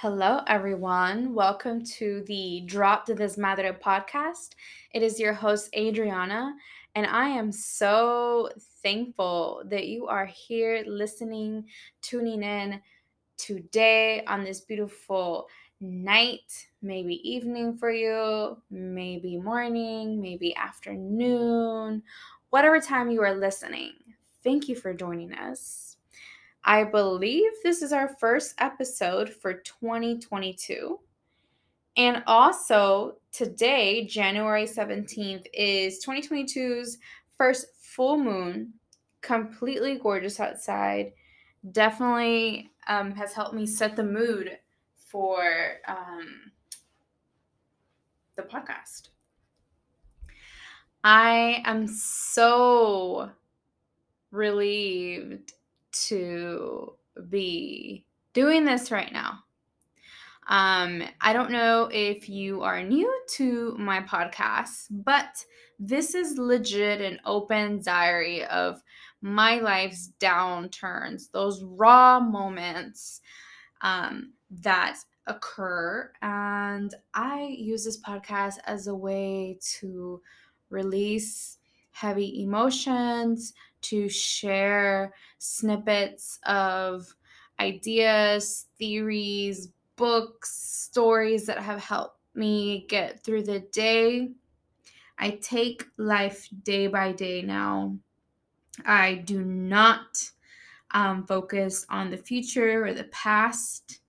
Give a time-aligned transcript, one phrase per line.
[0.00, 1.34] Hello, everyone.
[1.34, 4.50] Welcome to the Drop the Desmadre podcast.
[4.92, 6.54] It is your host, Adriana,
[6.94, 8.50] and I am so
[8.82, 11.64] thankful that you are here listening,
[12.02, 12.80] tuning in
[13.38, 15.48] today on this beautiful
[15.80, 22.02] night, maybe evening for you, maybe morning, maybe afternoon,
[22.50, 23.92] whatever time you are listening.
[24.44, 25.95] Thank you for joining us.
[26.66, 30.98] I believe this is our first episode for 2022.
[31.96, 36.98] And also, today, January 17th, is 2022's
[37.38, 38.74] first full moon.
[39.20, 41.12] Completely gorgeous outside.
[41.70, 44.58] Definitely um, has helped me set the mood
[44.96, 45.44] for
[45.86, 46.50] um,
[48.34, 49.10] the podcast.
[51.04, 53.30] I am so
[54.32, 55.52] relieved
[56.04, 56.94] to
[57.28, 59.40] be doing this right now.
[60.48, 65.44] Um, I don't know if you are new to my podcast, but
[65.78, 68.80] this is legit an open diary of
[69.20, 73.20] my life's downturns, those raw moments
[73.80, 76.12] um, that occur.
[76.22, 80.20] And I use this podcast as a way to
[80.70, 81.58] release
[81.90, 87.14] heavy emotions, to share snippets of
[87.60, 94.30] ideas, theories, books, stories that have helped me get through the day.
[95.18, 97.96] I take life day by day now.
[98.84, 100.30] I do not
[100.90, 104.00] um, focus on the future or the past.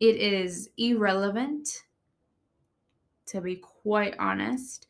[0.00, 1.84] It is irrelevant,
[3.26, 4.86] to be quite honest.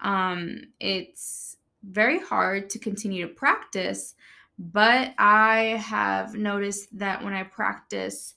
[0.00, 1.47] Um, it's
[1.82, 4.14] very hard to continue to practice,
[4.58, 8.34] but I have noticed that when I practice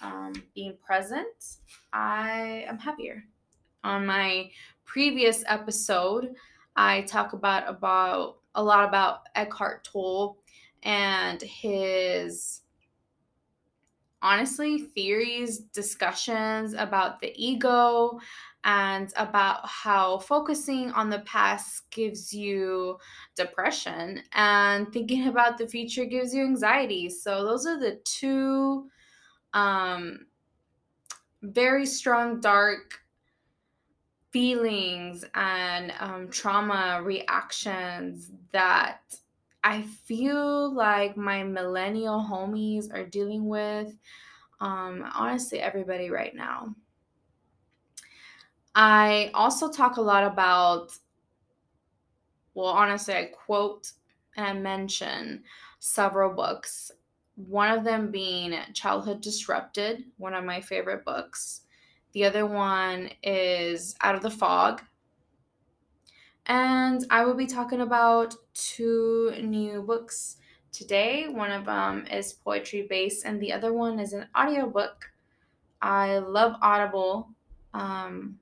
[0.00, 1.56] um, being present,
[1.92, 3.24] I am happier.
[3.82, 4.50] On my
[4.84, 6.34] previous episode,
[6.76, 10.38] I talk about about a lot about Eckhart Tolle
[10.82, 12.62] and his
[14.22, 18.18] honestly theories, discussions about the ego
[18.66, 22.98] and about how focusing on the past gives you
[23.36, 27.08] depression and thinking about the future gives you anxiety.
[27.08, 28.90] So those are the two
[29.54, 30.26] um
[31.42, 33.00] very strong dark
[34.32, 39.00] feelings and um, trauma reactions that
[39.64, 43.96] I feel like my millennial homies are dealing with.
[44.60, 46.74] Um, honestly, everybody right now.
[48.76, 50.92] I also talk a lot about,
[52.52, 53.92] well, honestly, I quote
[54.36, 55.44] and I mention
[55.78, 56.90] several books.
[57.36, 61.62] One of them being Childhood Disrupted, one of my favorite books.
[62.12, 64.82] The other one is Out of the Fog.
[66.44, 70.36] And I will be talking about two new books
[70.70, 71.28] today.
[71.28, 75.10] One of them is poetry based, and the other one is an audiobook.
[75.80, 77.30] I love Audible.
[77.74, 78.38] Um,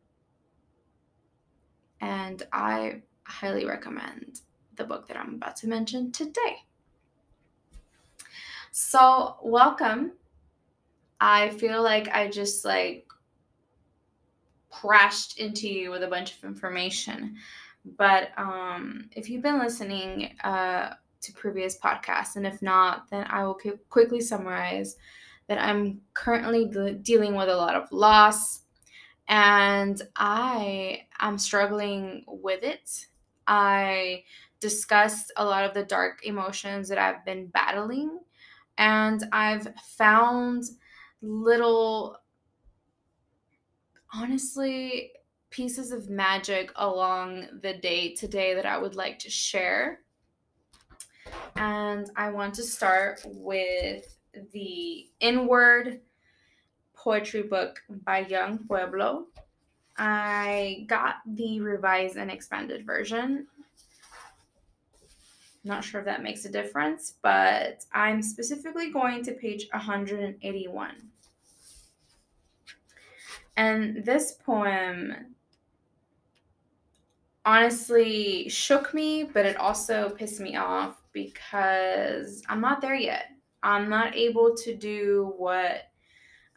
[2.04, 4.42] and I highly recommend
[4.76, 6.64] the book that I'm about to mention today.
[8.72, 10.12] So, welcome.
[11.18, 13.06] I feel like I just like
[14.70, 17.36] crashed into you with a bunch of information.
[17.96, 23.44] But um, if you've been listening uh, to previous podcasts, and if not, then I
[23.44, 23.58] will
[23.88, 24.96] quickly summarize
[25.46, 28.63] that I'm currently de- dealing with a lot of loss,
[29.28, 33.06] and I am struggling with it.
[33.46, 34.24] I
[34.60, 38.20] discussed a lot of the dark emotions that I've been battling,
[38.78, 40.64] and I've found
[41.22, 42.18] little,
[44.12, 45.12] honestly,
[45.50, 50.00] pieces of magic along the day today that I would like to share.
[51.56, 54.18] And I want to start with
[54.52, 56.00] the Inward
[57.04, 59.26] poetry book by Yung Pueblo.
[59.98, 63.46] I got the revised and expanded version.
[65.62, 70.94] Not sure if that makes a difference, but I'm specifically going to page 181.
[73.56, 75.34] And this poem
[77.44, 83.26] honestly shook me, but it also pissed me off because I'm not there yet.
[83.62, 85.90] I'm not able to do what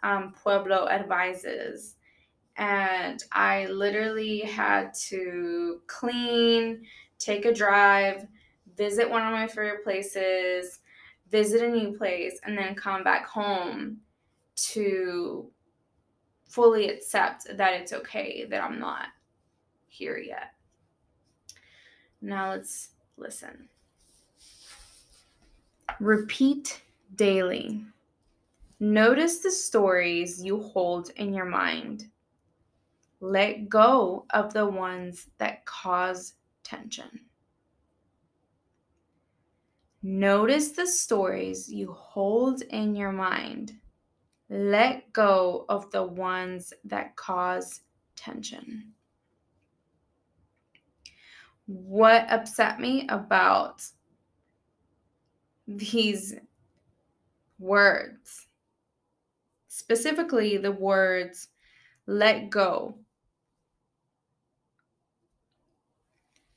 [0.03, 1.95] um, Pueblo advises.
[2.57, 6.85] And I literally had to clean,
[7.19, 8.25] take a drive,
[8.75, 10.79] visit one of my favorite places,
[11.29, 13.97] visit a new place, and then come back home
[14.55, 15.51] to
[16.47, 19.07] fully accept that it's okay that I'm not
[19.87, 20.53] here yet.
[22.21, 23.69] Now let's listen.
[25.99, 26.81] Repeat
[27.15, 27.83] daily.
[28.79, 32.09] Notice the stories you hold in your mind.
[33.19, 36.33] Let go of the ones that cause
[36.63, 37.21] tension.
[40.03, 43.73] Notice the stories you hold in your mind.
[44.49, 47.81] Let go of the ones that cause
[48.15, 48.93] tension.
[51.65, 53.83] What upset me about
[55.67, 56.35] these
[57.59, 58.46] words,
[59.87, 61.47] specifically the words
[62.07, 62.97] let go.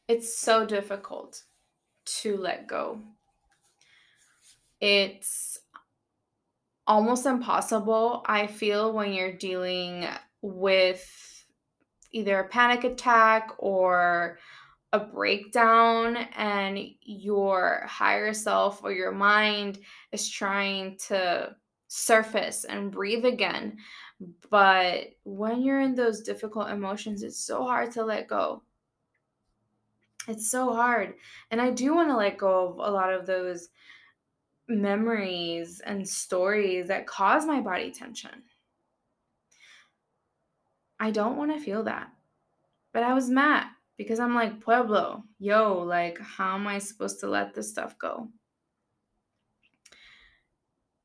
[0.08, 1.44] It's so difficult
[2.22, 2.98] to let go.
[4.80, 5.60] It's
[6.88, 10.08] almost impossible, I feel, when you're dealing
[10.42, 11.06] with
[12.10, 14.40] either a panic attack or
[14.92, 19.78] a breakdown and your higher self or your mind
[20.10, 21.54] is trying to
[21.92, 23.76] surface and breathe again.
[24.48, 28.62] But when you're in those difficult emotions, it's so hard to let go.
[30.28, 31.14] It's so hard.
[31.50, 33.70] And I do want to let go of a lot of those
[34.68, 38.44] memories and stories that cause my body tension.
[41.00, 42.08] I don't want to feel that.
[42.92, 43.66] But I was mad
[43.96, 48.28] because I'm like, Pueblo, yo, like, how am I supposed to let this stuff go?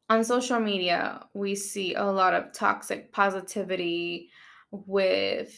[0.10, 4.30] On social media, we see a lot of toxic positivity
[4.72, 5.58] with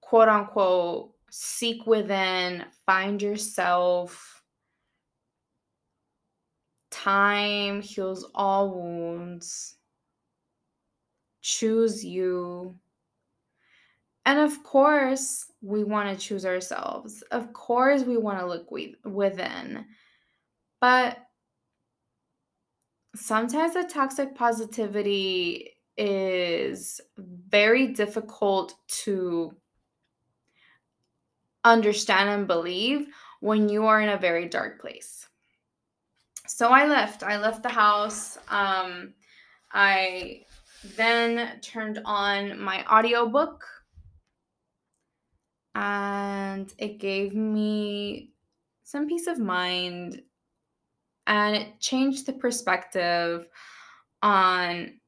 [0.00, 4.42] quote unquote seek within, find yourself.
[6.90, 9.76] Time heals all wounds.
[11.40, 12.76] Choose you.
[14.26, 17.22] And of course, we want to choose ourselves.
[17.30, 18.70] Of course, we want to look
[19.04, 19.86] within.
[20.80, 21.18] But
[23.22, 29.54] sometimes the toxic positivity is very difficult to
[31.64, 33.06] understand and believe
[33.40, 35.28] when you are in a very dark place.
[36.46, 37.22] So I left.
[37.22, 38.38] I left the house.
[38.48, 39.14] Um,
[39.72, 40.44] I
[40.96, 43.64] then turned on my audiobook
[45.76, 48.32] and it gave me
[48.82, 50.22] some peace of mind
[51.26, 53.46] and it changed the perspective
[54.22, 55.00] on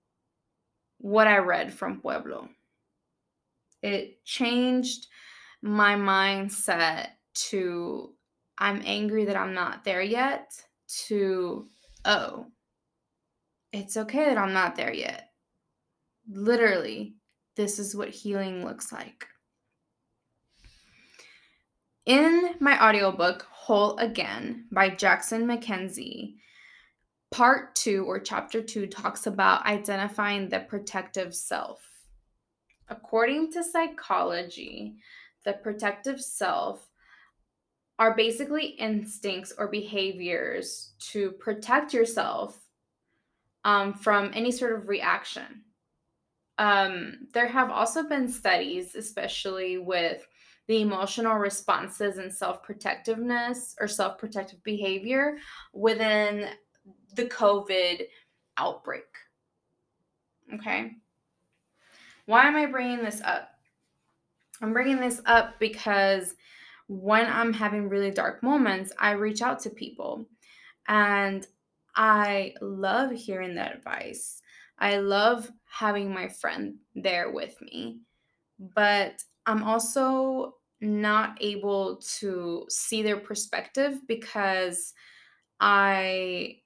[0.98, 2.48] what I read from Pueblo.
[3.82, 5.06] It changed
[5.62, 8.14] my mindset to
[8.56, 10.52] I'm angry that I'm not there yet
[11.06, 11.68] to
[12.04, 12.46] oh,
[13.72, 15.30] it's okay that I'm not there yet.
[16.30, 17.16] Literally,
[17.56, 19.26] this is what healing looks like.
[22.06, 26.34] In my audiobook, Whole Again by Jackson MacKenzie,
[27.30, 31.80] part two or chapter two talks about identifying the protective self.
[32.90, 34.96] According to psychology,
[35.46, 36.86] the protective self
[37.98, 42.60] are basically instincts or behaviors to protect yourself
[43.64, 45.62] um, from any sort of reaction.
[46.58, 50.26] Um, there have also been studies, especially with
[50.66, 55.36] the emotional responses and self protectiveness or self protective behavior
[55.72, 56.48] within
[57.14, 58.02] the COVID
[58.56, 59.04] outbreak.
[60.54, 60.92] Okay.
[62.26, 63.50] Why am I bringing this up?
[64.62, 66.34] I'm bringing this up because
[66.86, 70.26] when I'm having really dark moments, I reach out to people
[70.88, 71.46] and
[71.96, 74.40] I love hearing that advice.
[74.78, 78.00] I love having my friend there with me.
[78.58, 84.92] But I'm also not able to see their perspective because
[85.60, 86.58] I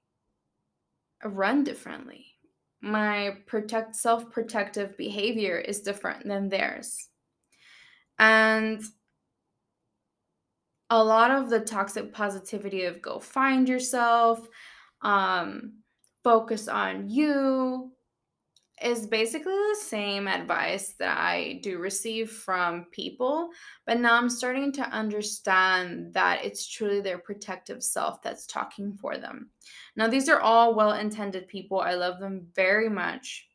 [1.23, 2.25] run differently.
[2.81, 7.09] My protect self-protective behavior is different than theirs.
[8.17, 8.81] And
[10.89, 14.47] a lot of the toxic positivity of go find yourself,
[15.01, 15.79] um,
[16.23, 17.91] focus on you,
[18.83, 23.49] is basically the same advice that I do receive from people,
[23.85, 29.17] but now I'm starting to understand that it's truly their protective self that's talking for
[29.17, 29.49] them.
[29.95, 31.79] Now, these are all well intended people.
[31.79, 33.47] I love them very much.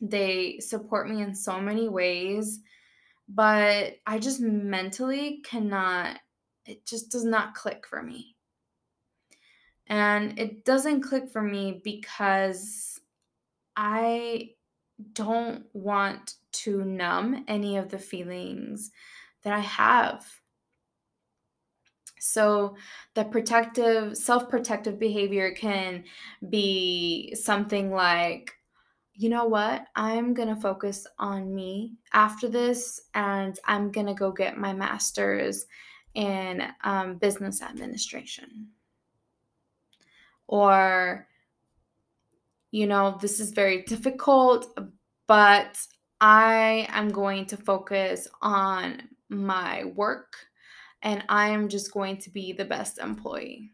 [0.00, 2.60] They support me in so many ways,
[3.28, 6.18] but I just mentally cannot,
[6.66, 8.36] it just does not click for me.
[9.88, 13.00] And it doesn't click for me because
[13.76, 14.50] I
[15.12, 18.90] don't want to numb any of the feelings
[19.42, 20.24] that I have.
[22.18, 22.76] So,
[23.14, 26.04] the protective, self protective behavior can
[26.48, 28.52] be something like,
[29.14, 29.86] you know what?
[29.96, 34.72] I'm going to focus on me after this, and I'm going to go get my
[34.72, 35.66] master's
[36.14, 38.68] in um, business administration.
[40.46, 41.26] Or,
[42.72, 44.76] you know, this is very difficult,
[45.28, 45.78] but
[46.20, 50.34] I am going to focus on my work
[51.02, 53.72] and I am just going to be the best employee.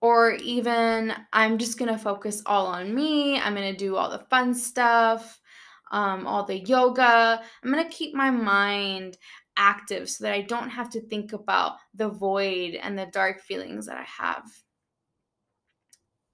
[0.00, 3.38] Or even I'm just going to focus all on me.
[3.38, 5.40] I'm going to do all the fun stuff,
[5.92, 7.40] um, all the yoga.
[7.62, 9.18] I'm going to keep my mind
[9.58, 13.86] active so that I don't have to think about the void and the dark feelings
[13.86, 14.44] that I have.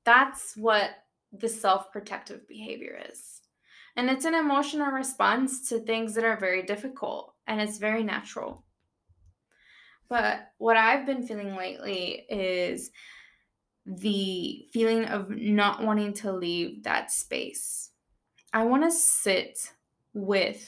[0.09, 0.89] That's what
[1.39, 3.43] the self protective behavior is.
[3.95, 8.65] And it's an emotional response to things that are very difficult and it's very natural.
[10.09, 12.91] But what I've been feeling lately is
[13.85, 17.91] the feeling of not wanting to leave that space.
[18.55, 19.59] I want to sit
[20.15, 20.67] with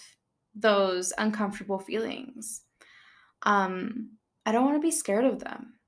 [0.55, 2.61] those uncomfortable feelings.
[3.45, 5.80] Um, I don't want to be scared of them.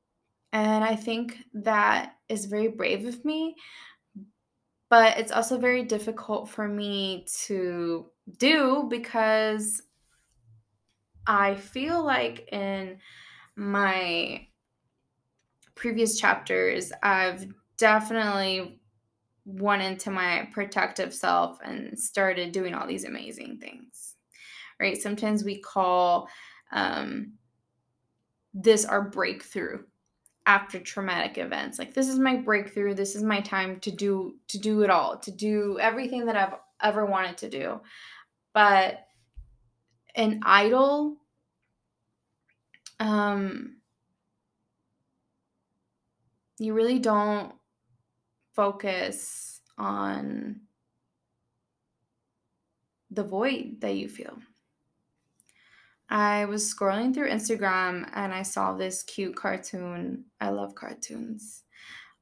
[0.53, 3.57] And I think that is very brave of me,
[4.91, 8.07] but it's also very difficult for me to
[8.37, 9.83] do because
[11.27, 12.99] I feel like in
[13.57, 14.47] my
[15.75, 17.47] previous chapters, I've
[17.79, 18.81] definitely
[19.45, 24.17] went into my protective self and started doing all these amazing things.
[24.79, 25.01] Right?
[25.01, 26.29] Sometimes we call
[26.73, 27.35] um,
[28.53, 29.85] this our breakthrough
[30.47, 31.79] after traumatic events.
[31.79, 32.95] Like this is my breakthrough.
[32.95, 36.55] This is my time to do to do it all, to do everything that I've
[36.83, 37.81] ever wanted to do.
[38.53, 39.07] But
[40.15, 41.17] an idol
[43.01, 43.77] um
[46.59, 47.55] you really don't
[48.55, 50.61] focus on
[53.11, 54.39] the void that you feel.
[56.09, 60.25] I was scrolling through Instagram and I saw this cute cartoon.
[60.41, 61.63] I love cartoons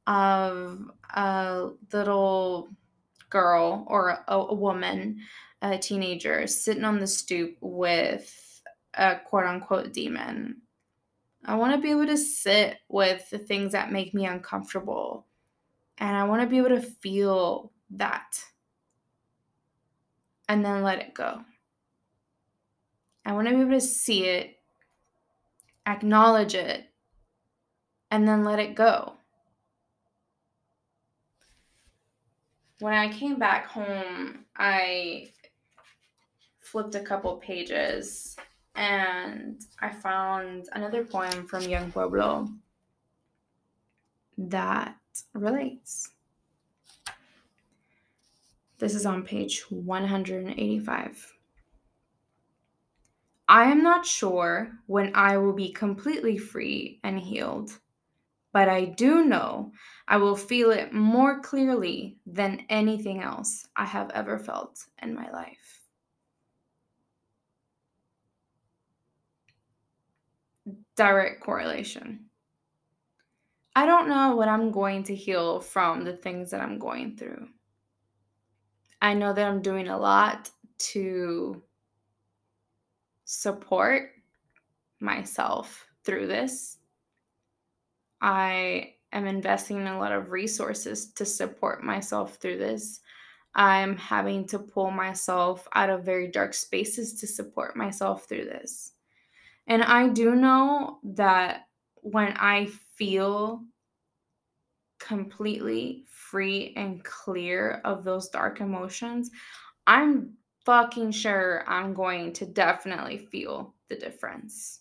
[0.06, 2.70] of a little
[3.28, 5.20] girl or a, a woman,
[5.62, 8.62] a teenager, sitting on the stoop with
[8.94, 10.62] a quote unquote demon.
[11.44, 15.26] I want to be able to sit with the things that make me uncomfortable.
[15.98, 18.42] And I want to be able to feel that
[20.48, 21.40] and then let it go.
[23.30, 24.56] I want to be able to see it,
[25.86, 26.86] acknowledge it,
[28.10, 29.12] and then let it go.
[32.80, 35.28] When I came back home, I
[36.58, 38.34] flipped a couple pages
[38.74, 42.48] and I found another poem from Yung Pueblo
[44.38, 44.96] that
[45.34, 46.10] relates.
[48.78, 51.39] This is on page 185.
[53.50, 57.72] I am not sure when I will be completely free and healed,
[58.52, 59.72] but I do know
[60.06, 65.28] I will feel it more clearly than anything else I have ever felt in my
[65.32, 65.80] life.
[70.94, 72.26] Direct correlation.
[73.74, 77.48] I don't know what I'm going to heal from the things that I'm going through.
[79.02, 80.50] I know that I'm doing a lot
[80.92, 81.64] to
[83.32, 84.10] support
[84.98, 86.78] myself through this.
[88.20, 93.00] I am investing in a lot of resources to support myself through this.
[93.54, 98.94] I'm having to pull myself out of very dark spaces to support myself through this.
[99.68, 101.68] And I do know that
[102.02, 103.62] when I feel
[104.98, 109.30] completely free and clear of those dark emotions,
[109.86, 114.80] I'm fucking sure I'm going to definitely feel the difference.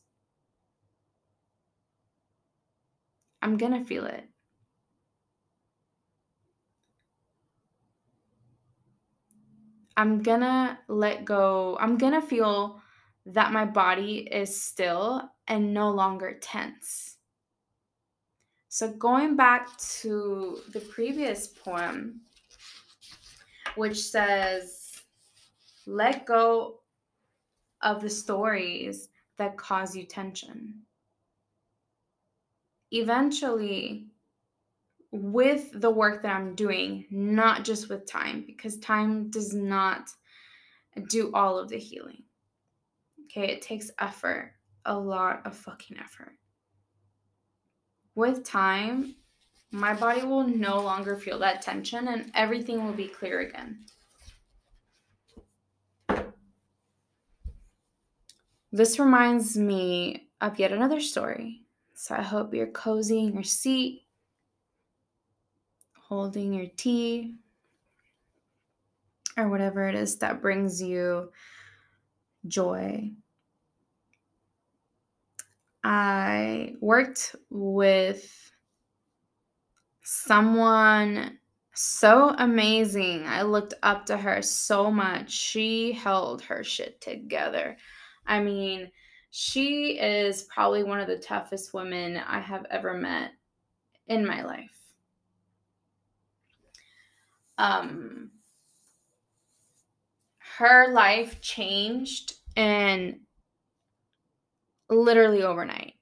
[3.42, 4.26] I'm going to feel it.
[9.96, 11.78] I'm going to let go.
[11.80, 12.82] I'm going to feel
[13.26, 17.18] that my body is still and no longer tense.
[18.70, 22.22] So, going back to the previous poem,
[23.76, 24.79] which says,
[25.90, 26.82] let go
[27.82, 30.82] of the stories that cause you tension.
[32.92, 34.08] Eventually,
[35.12, 40.10] with the work that I'm doing, not just with time, because time does not
[41.10, 42.24] do all of the healing.
[43.26, 44.54] Okay, it takes effort,
[44.86, 46.34] a lot of fucking effort.
[48.14, 49.16] With time,
[49.72, 53.86] my body will no longer feel that tension and everything will be clear again.
[58.72, 61.64] This reminds me of yet another story.
[61.96, 64.06] So I hope you're cozy in your seat,
[65.98, 67.36] holding your tea,
[69.38, 71.32] or whatever it is that brings you
[72.48, 73.12] joy.
[75.84, 78.52] I worked with
[80.04, 81.40] someone
[81.74, 83.26] so amazing.
[83.26, 85.32] I looked up to her so much.
[85.32, 87.78] She held her shit together.
[88.30, 88.92] I mean,
[89.32, 93.32] she is probably one of the toughest women I have ever met
[94.08, 94.78] in my life.
[97.58, 98.30] Um,
[100.38, 103.20] her life changed and
[104.90, 105.96] literally overnight.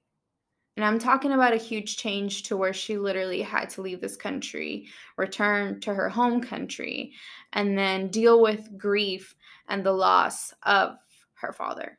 [0.75, 4.15] And I'm talking about a huge change to where she literally had to leave this
[4.15, 7.13] country, return to her home country,
[7.53, 9.34] and then deal with grief
[9.69, 10.98] and the loss of
[11.36, 11.98] her father.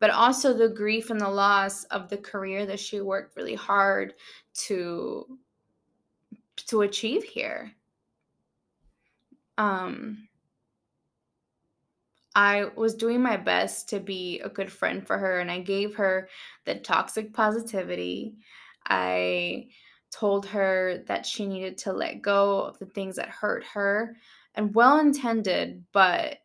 [0.00, 4.14] But also the grief and the loss of the career that she worked really hard
[4.66, 5.38] to
[6.66, 7.72] to achieve here.
[9.56, 10.28] Um,
[12.34, 15.96] I was doing my best to be a good friend for her, and I gave
[15.96, 16.28] her
[16.64, 18.36] the toxic positivity.
[18.86, 19.68] I
[20.10, 24.16] told her that she needed to let go of the things that hurt her
[24.54, 26.38] and well intended, but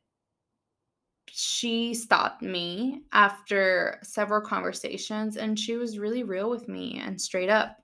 [1.36, 7.50] she stopped me after several conversations and she was really real with me and straight
[7.50, 7.82] up.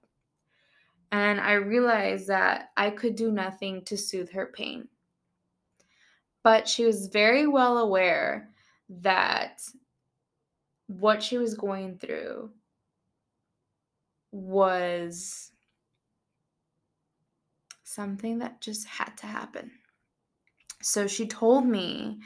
[1.11, 4.87] And I realized that I could do nothing to soothe her pain.
[6.43, 8.51] But she was very well aware
[8.87, 9.63] that
[10.85, 12.51] what she was going through
[14.31, 15.51] was
[17.83, 19.71] something that just had to happen.
[20.83, 22.19] So she told me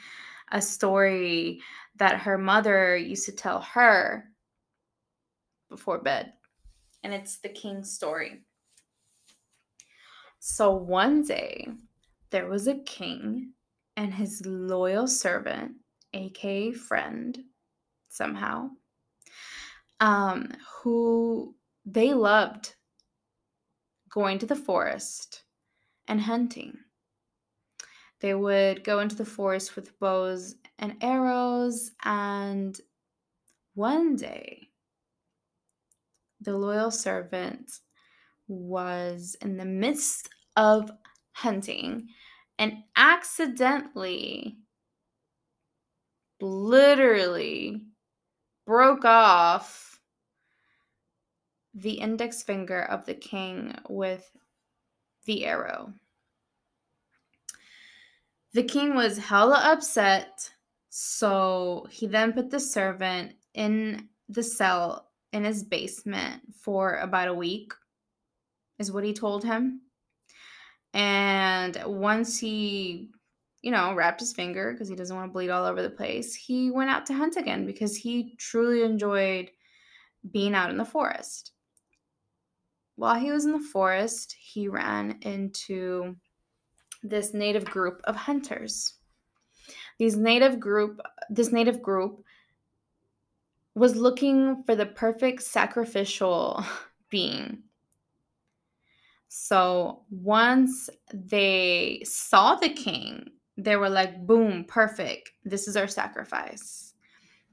[0.53, 1.59] a story
[1.97, 4.25] that her mother used to tell her
[5.69, 6.31] before bed.
[7.03, 8.43] And it's the king's story.
[10.39, 11.67] So one day,
[12.29, 13.53] there was a king
[13.97, 15.73] and his loyal servant,
[16.13, 17.37] aka friend,
[18.09, 18.69] somehow,
[19.99, 22.75] um, who they loved
[24.09, 25.43] going to the forest
[26.07, 26.77] and hunting.
[28.23, 32.79] They would go into the forest with bows and arrows, and
[33.73, 34.69] one day,
[36.39, 37.69] the loyal servant
[38.47, 40.89] was in the midst of
[41.33, 42.07] hunting
[42.57, 44.57] and accidentally,
[46.39, 47.81] literally
[48.65, 49.99] broke off
[51.73, 54.31] the index finger of the king with
[55.25, 55.93] the arrow.
[58.53, 60.51] The king was hella upset,
[60.89, 67.33] so he then put the servant in the cell in his basement for about a
[67.33, 67.73] week,
[68.77, 69.81] is what he told him.
[70.93, 73.09] And once he,
[73.63, 76.35] you know, wrapped his finger because he doesn't want to bleed all over the place,
[76.35, 79.49] he went out to hunt again because he truly enjoyed
[80.31, 81.53] being out in the forest.
[82.97, 86.15] While he was in the forest, he ran into
[87.03, 88.93] this native group of hunters.
[89.99, 92.23] These native group, this native group
[93.75, 96.63] was looking for the perfect sacrificial
[97.09, 97.63] being
[99.35, 105.31] so once they saw the king, they were like, boom, perfect.
[105.43, 106.93] This is our sacrifice.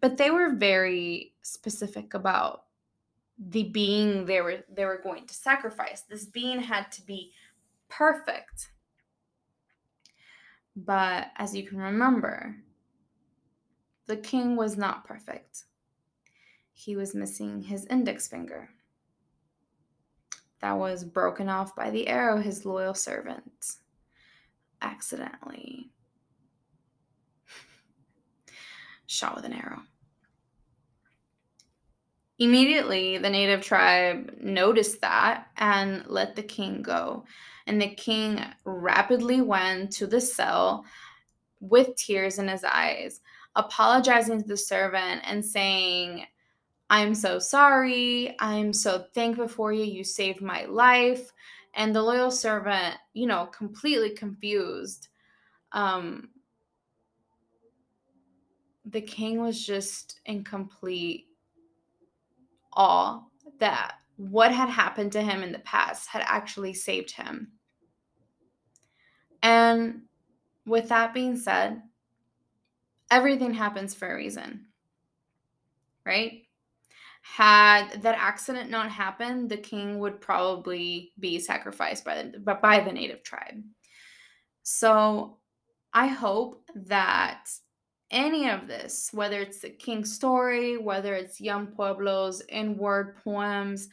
[0.02, 2.64] But they were very specific about
[3.38, 6.02] the being they were they were going to sacrifice.
[6.02, 7.32] This being had to be
[7.88, 8.72] perfect.
[10.76, 12.56] But as you can remember,
[14.06, 15.64] the king was not perfect.
[16.72, 18.70] He was missing his index finger
[20.60, 23.76] that was broken off by the arrow his loyal servant
[24.82, 25.90] accidentally
[29.06, 29.82] shot with an arrow.
[32.38, 37.24] Immediately, the native tribe noticed that and let the king go.
[37.70, 40.84] And the king rapidly went to the cell
[41.60, 43.20] with tears in his eyes,
[43.54, 46.24] apologizing to the servant and saying,
[46.90, 48.34] I'm so sorry.
[48.40, 49.84] I'm so thankful for you.
[49.84, 51.30] You saved my life.
[51.74, 55.06] And the loyal servant, you know, completely confused.
[55.70, 56.30] Um,
[58.84, 61.28] the king was just in complete
[62.72, 63.22] awe
[63.60, 67.52] that what had happened to him in the past had actually saved him.
[69.70, 70.02] And
[70.66, 71.82] with that being said,
[73.10, 74.66] everything happens for a reason,
[76.04, 76.42] right?
[77.22, 82.92] Had that accident not happened, the king would probably be sacrificed by the by the
[82.92, 83.62] native tribe.
[84.62, 85.38] So
[85.92, 87.48] I hope that
[88.10, 93.88] any of this, whether it's the king's story, whether it's Yung Pueblos Inward poems,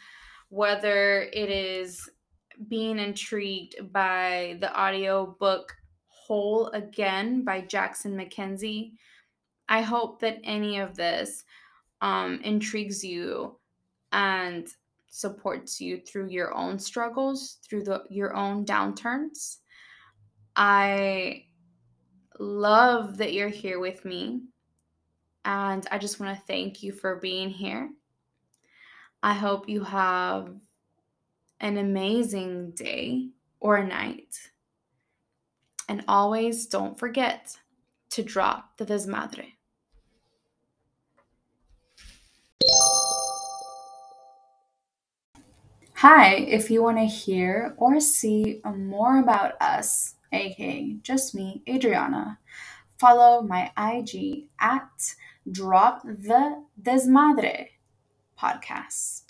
[0.49, 2.09] whether it is
[2.67, 5.75] being intrigued by the audio book
[6.07, 8.93] Whole Again by Jackson MacKenzie,
[9.69, 11.43] I hope that any of this
[12.01, 13.57] um, intrigues you
[14.11, 14.67] and
[15.09, 19.57] supports you through your own struggles, through the, your own downturns.
[20.55, 21.45] I
[22.39, 24.41] love that you're here with me.
[25.45, 27.89] And I just want to thank you for being here.
[29.23, 30.53] I hope you have
[31.59, 34.51] an amazing day or night.
[35.89, 37.57] And always don't forget
[38.11, 39.53] to drop the desmadre.
[45.95, 52.37] Hi, if you want to hear or see more about us, aka just me, Adriana,
[52.99, 55.15] follow my IG at
[55.51, 57.69] Drop the Desmadre
[58.39, 59.26] podcast.